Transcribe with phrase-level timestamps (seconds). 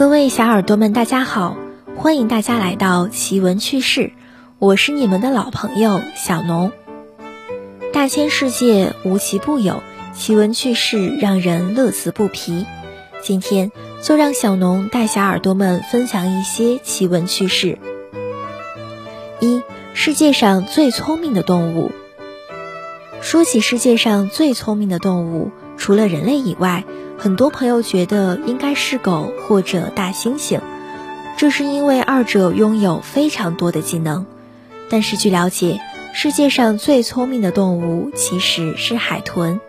[0.00, 1.58] 各位小耳朵们，大家好，
[1.94, 4.12] 欢迎大家来到奇闻趣事，
[4.58, 6.72] 我是你们的老朋友小农。
[7.92, 9.82] 大千世界无奇不有，
[10.14, 12.64] 奇闻趣事让人乐此不疲。
[13.20, 13.72] 今天
[14.02, 17.76] 就让小农带小耳朵们分享一些奇闻趣事。
[19.38, 19.60] 一，
[19.92, 21.92] 世界上最聪明的动物。
[23.22, 26.84] 说起世界上最聪明的动物，除了人类以外，
[27.18, 30.60] 很多朋友觉得应该是狗或者大猩猩，
[31.36, 34.26] 这是因为二者拥有非常多的技能。
[34.88, 35.80] 但是据了解，
[36.14, 39.60] 世界上最聪明的动物其实是海豚。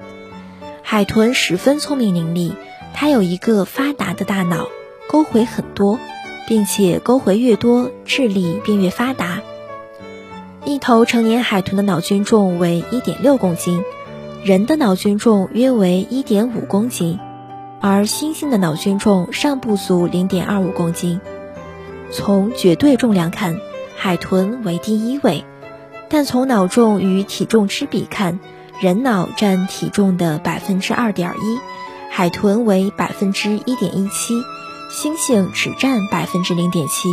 [0.82, 2.56] 海豚十分聪明伶俐，
[2.94, 4.70] 它有一个发达的大脑，
[5.10, 6.00] 沟回很多，
[6.48, 9.42] 并且沟回越多，智力便越发达。
[10.64, 13.84] 一头成年海豚的脑均重为一点六公斤，
[14.44, 17.20] 人的脑均重约为一点五公斤。
[17.80, 21.20] 而猩猩的脑均重尚不足零点二五公斤。
[22.12, 23.58] 从绝对重量看，
[23.98, 25.44] 海豚为第一位，
[26.10, 28.40] 但从脑重与体重之比看，
[28.80, 31.60] 人脑占体重的百分之二点一，
[32.12, 34.36] 海豚为百分之一点一七，
[34.92, 37.10] 猩猩只占百分之零点七。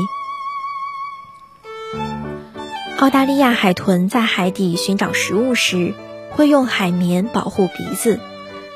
[2.99, 5.95] 澳大利亚海豚在海底寻找食物时，
[6.31, 8.19] 会用海绵保护鼻子。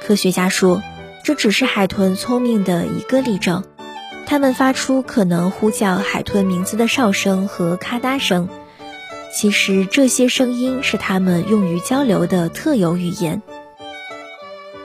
[0.01, 0.81] 科学家说。
[1.25, 3.62] 这只是海豚聪明的一个例证，
[4.27, 8.48] 它们发出可能呼叫海豚名字的哨声和咔嗒声，
[9.33, 13.41] 其实这些声音是它们用于交流的特有语言。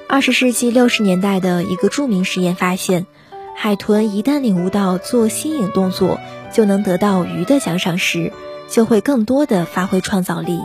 [0.08, 3.08] 二十世纪六十年代的一个著名实验发现，
[3.56, 6.20] 海豚一旦领悟到做吸引动作
[6.54, 8.32] 就能得到鱼的奖赏时，
[8.70, 10.60] 就会更多的发挥创造力。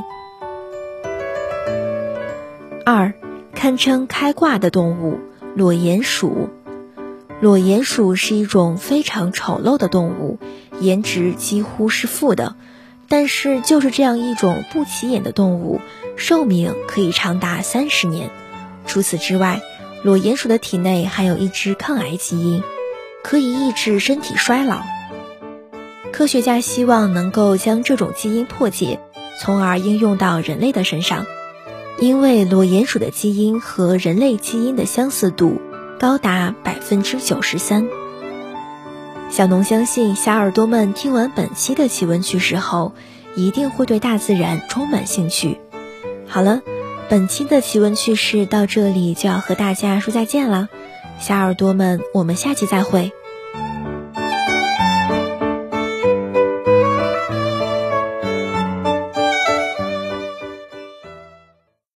[2.85, 3.15] 二，
[3.55, 5.21] 堪称开挂的动物。
[5.55, 6.49] 裸鼹鼠，
[7.41, 10.39] 裸鼹鼠是一种非常丑陋的动物，
[10.81, 12.57] 颜值几乎是负的。
[13.07, 15.79] 但是就是这样一种不起眼的动物，
[16.17, 18.31] 寿命可以长达三十年。
[18.87, 19.61] 除此之外，
[20.03, 22.63] 裸鼹鼠的体内含有一支抗癌基因，
[23.23, 24.81] 可以抑制身体衰老。
[26.13, 29.01] 科学家希望能够将这种基因破解，
[29.41, 31.27] 从而应用到人类的身上。
[31.99, 35.61] 因为裸鼹鼠的基因和人类基因的相似度
[35.99, 37.89] 高达百分之九十三，
[39.31, 42.93] 小农相信小耳朵们听完本期的奇闻趣事后，
[43.35, 45.61] 一定会对大自然充满兴趣。
[46.27, 46.63] 好了，
[47.09, 50.69] 本期的奇闻趣事到这里就要和大家说再见了，
[51.21, 53.13] 小耳朵们，我们下期再会。